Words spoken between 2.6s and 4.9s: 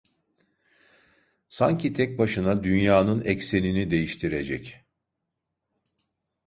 dünyanın eksenini değiştirecek…